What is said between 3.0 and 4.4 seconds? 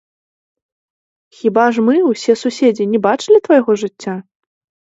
бачылі твайго жыцця?